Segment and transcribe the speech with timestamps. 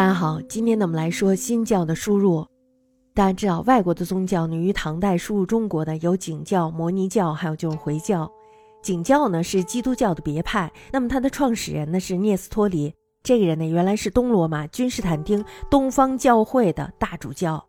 [0.00, 2.42] 大家好，今天呢我们来说新教的输入。
[3.12, 8.26] 大家知道，外国的宗教呢于唐代输入中国的有景教、摩尼教，还有就是回教。
[8.80, 17.62] 景教呢是基督教的别派，那么它的创始人呢是聂斯托里，这个人呢原来是东罗马君士坦丁东方教会的大主教。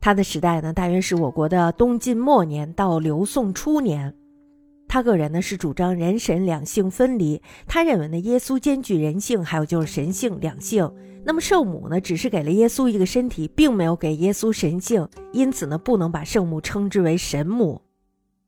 [0.00, 4.12] 他的时代呢大约是我国的东晋末年到刘宋初年。
[4.96, 10.90] 他个人呢是主张人神两性分离，他认为呢耶稣兼具人性，还有就是神性两性。
[11.22, 17.82] 那么圣母呢只是给了耶稣一个身体，并没有给耶稣神性，因此呢不能把圣母称之为神母。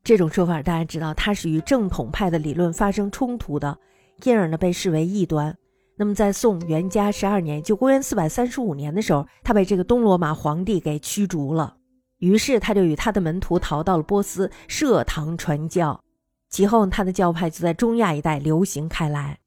[0.03, 3.77] 这种说法大家知道，它是与正统派的理论发生冲突的，
[4.23, 5.55] 因而呢被视为异端。
[5.97, 11.75] 那么在宋元嘉十二年，就公元四百三十五年的时候，他被这个东罗马皇帝给驱逐了，
[12.17, 16.01] 于是他就与他的门徒逃到了波斯，设堂传教。
[16.49, 19.37] 其后，他的教派就在中亚一带流行开来。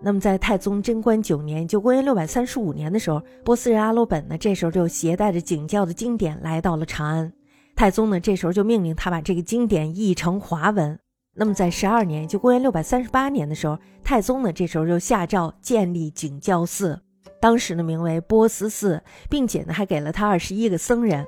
[0.00, 7.32] 那么，在太宗贞观九年，就公元六百三十五年的时候，波斯人阿罗本呢，这时候就携带着景教的经典来到了长安。
[7.74, 10.98] 太宗呢，这时候就命令他把这个经典译成华文。
[11.34, 17.00] 那么，在十二年，就公元六百三十八年的时候，太宗呢，这时候就下诏建立景教寺，
[17.40, 21.24] 当时呢名为波斯寺，并且呢还给了他二十一个僧人。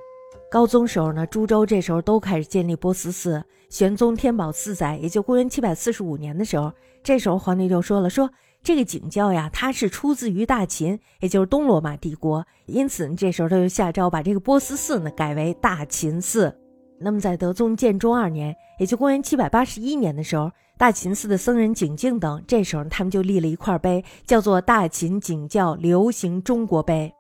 [0.51, 3.43] 高宗时候呢，株洲这时候都开始建立波斯寺。
[3.71, 8.31] 玄宗天宝四载，也就公元七百四十五年的时候，这时候皇帝就说了：“说
[8.63, 16.57] 这个景教呀，它是出自于大秦，也就是东罗马帝国，因此这时候他就下诏把这个波斯寺呢改为大秦寺。
[17.01, 20.49] 那么在德宗建中二年，也就公元七百八十一年的时候，
[20.79, 27.13] 大秦寺的僧人景敬等，这时候他们就立了一块碑，叫做《大秦景教流行中国碑》。”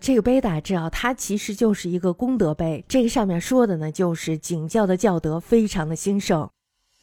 [0.00, 2.84] 这个碑大家知道，它其实就是一个功德碑。
[2.86, 6.48] 这个上面说的呢，就是景教的教德非常的兴盛。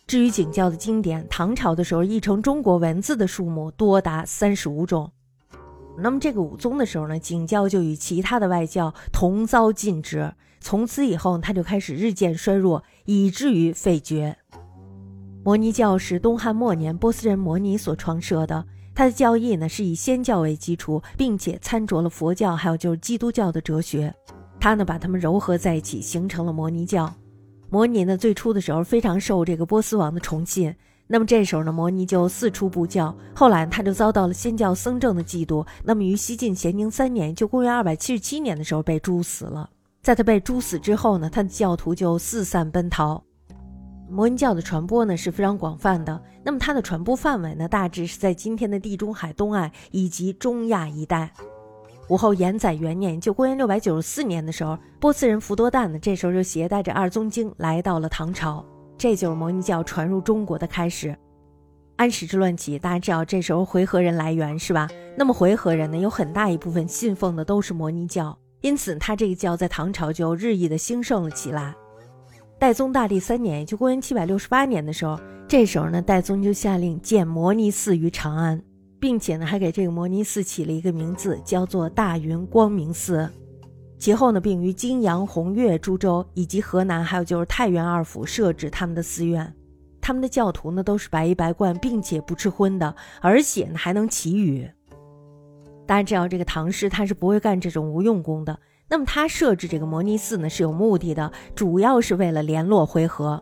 [0.06, 5.12] 至于景教的经典，唐朝的时候译成中国文字的数目多达三十五种。
[5.98, 10.34] 那么这个武宗的时候呢，景教就与其他的外教同遭禁止。
[10.60, 14.38] 从此以后，他就开始日渐衰弱，以至于废绝。
[15.44, 18.64] 摩尼教是东汉末年波斯人摩尼所创设的。
[18.94, 24.14] 他的教义呢是以仙教为基础，并且参着了佛教，还有就是基督教的哲学。
[24.60, 27.12] 他呢把它们糅合在一起，形成了摩尼教。
[27.70, 30.76] 摩尼呢最初的时候非常受这个波斯王的崇信，
[31.08, 33.16] 那么这时候呢摩尼就四处布教。
[33.34, 39.70] 后来他就遭到了仙教僧正的嫉妒，那么于西晋咸宁三年，就公元二百七十七年的时候被诛死了。
[40.04, 43.24] 在他被诛死之后呢，他的教徒就四散奔逃。
[44.12, 51.32] 摩尼教的传播呢是非常广泛的，那么它的传播范围呢大致是在今天的地中海东岸以及中亚一带。
[52.10, 58.66] 武后延载元年，就公元六百九十四年的时候，波斯人福多旦呢这时候就携带着二宗经来到了唐朝，
[58.98, 61.18] 这就是摩尼教传入中国的开始。
[61.96, 64.90] 安史之乱起，大家知道这时候回纥人来源是吧？
[65.16, 71.74] 那么回纥人呢有很大一部分信奉的都是摩尼教，因此他这个教在唐朝就日益的兴盛了起来。
[72.62, 78.62] 代宗大历三年，也就公元七百六十八年的时候，这时候呢，代宗就下令建摩尼寺于长安，
[79.00, 83.28] 并且呢，还给这个摩尼寺起了一个名字，叫做大云光明寺。
[83.98, 89.52] 其后呢，并于泾阳、红岳株洲以及河南，还有就是太原二府设置他们的寺院。
[90.00, 94.70] 他们的教徒呢，都是白衣白冠，并且不吃荤的，而且呢，还能祈雨。
[95.88, 98.60] 大家知道，这个唐诗他是不会干这种无用功的。
[98.92, 103.42] 那么他设置这个摩尼寺呢是有目的的，主要是为了联络回纥。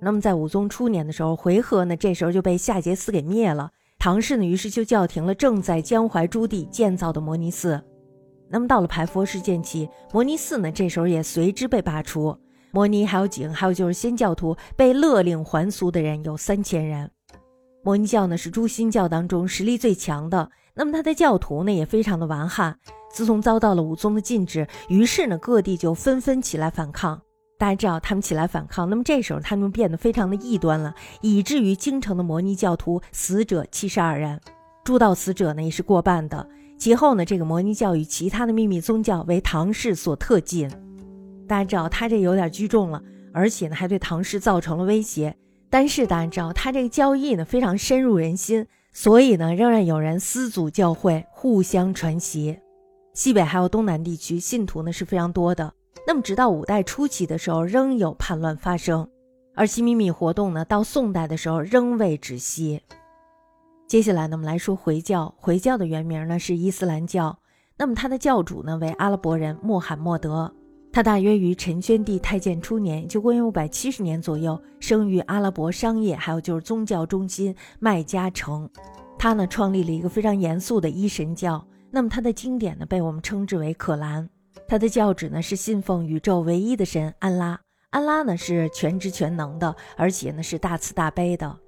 [0.00, 7.78] 那么在武宗初年的时候，回纥呢这时候就被夏桀寺给灭了，唐氏呢于是就叫停了正在江淮诸地建造的摩尼寺。
[8.48, 12.34] 那么到了排佛事件起，摩尼寺呢这时候也随之被罢黜，
[12.70, 17.10] 摩尼还有景，还有就是新教徒被勒令还俗的人有三千人。
[17.84, 22.78] 摩尼教呢是诸新教当中实力最强的，那么他的教徒呢也非常的顽悍。
[23.12, 27.20] 自从遭到了武宗的禁止，于是呢，各地就纷纷起来反抗。
[27.58, 34.40] 大家知道，他们起来反抗，那么这时候他们变得非常的异端了，以至于京城的摩尼教徒死者七十二人，
[34.82, 36.48] 诸道死者呢也是过半的。
[36.76, 40.68] 其后呢，这个摩尼教与其他的秘密宗教为唐氏所特禁。
[41.46, 43.00] 大家知道，他这有点聚众了，
[43.32, 45.36] 而且呢，还对唐氏造成了威胁。
[45.70, 52.58] 但是大家知道，他这个教义呢非常深入人心，所以呢，仍然有人私组教会，互相传习。
[53.14, 55.72] 西北还有东南地区信徒呢是非常多的。
[56.06, 59.06] 那么直到五代初期的时候，仍有叛乱发生，
[59.54, 62.80] 而其秘密活动呢，到宋代的时候仍未止息。
[63.86, 65.32] 接下来呢，我们来说回教。
[65.36, 67.38] 回教的原名呢是伊斯兰教。
[67.76, 70.52] 那么它的教主呢为阿拉伯人穆罕默德。
[70.90, 78.68] 他大约于陈宣帝太建初年，就公元五百七十年左右，生于阿拉伯商业还有就是宗教中心麦加城。
[79.18, 81.64] 他呢创立了一个非常严肃的一神教。
[81.94, 84.24] 那么它的经典呢，被我们称之为《可兰》。
[84.66, 87.60] 它的教旨呢是信奉宇宙唯一的神安拉，
[87.90, 91.58] 安拉呢是全知全能的，而且呢是大慈大悲的，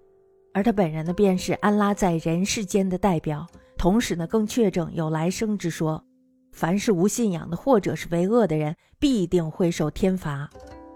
[0.55, 6.03] 而他本人呢便是安拉在人世间的代表，同时呢更确证有来生之说。
[6.53, 10.49] 凡是无信仰的或者是为恶的人，必定会受天罚；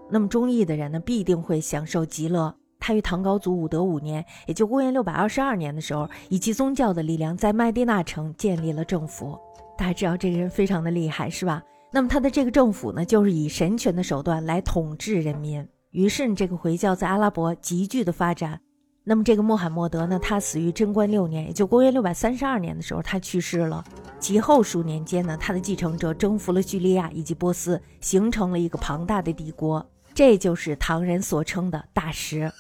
[0.08, 2.54] 那么忠义的人呢，必定会享受极乐。
[2.80, 9.38] 他于唐高祖武德五年，也就公元六百二十二年的时候，以其宗教的力量，在麦地那城建立了政府。
[9.76, 11.62] 大家知道这个人非常的厉害，是吧？
[11.92, 15.66] 那么他的这个政府呢，就是以神权的手段来统治人民。
[15.90, 18.60] 于是这个回教在阿拉伯急剧的发展。
[19.04, 23.82] 那么这个穆罕默德呢，他死于贞观六年，也就公元六百三十二年的时候，他去世了。
[24.20, 29.84] 其后数年间呢，他的继承者征服了叙利亚以及波斯，形成了一个庞大的帝国，
[30.18, 32.50] 这就是唐人所称的大食。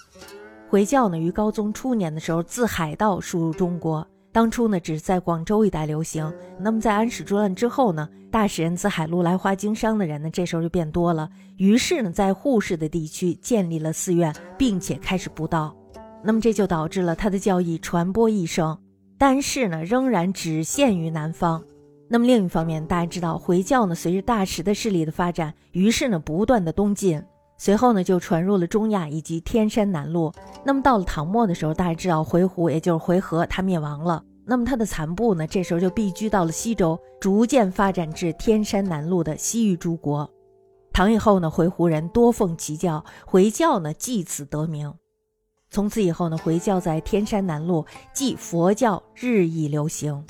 [0.68, 6.32] 回教呢，于高宗初年的时候自海盗输入中国，当初呢只在广州一带流行。
[6.60, 15.76] 那么在安史之乱之后呢，大使人自海路来华经商的人呢，这时候就变多了，于是呢，在沪市的地区建立了寺院，并且开始布道。
[16.22, 18.78] 那么这就导致了他的教义传播一生，
[19.18, 21.60] 但是呢，仍然只限于南方。
[22.08, 27.20] 那么另一方面，大家知道回教呢，随着大食的势力的发展，于是呢，不断的东进，
[27.58, 30.32] 随后呢，就传入了中亚以及天山南路。
[30.64, 34.24] 那么到了唐末的时候，大家知道回鹘，也就是回纥，它灭亡了。
[34.46, 40.30] 那么它的残部呢，这时候就避居到了西周，逐渐发展至天山南路的西域诸国。
[40.92, 44.94] 唐以后呢，回鹘人多奉其教，回教呢，继此得名。
[45.68, 47.84] 从此以后呢，回教在天山南路
[48.14, 50.24] 即佛教日益流行。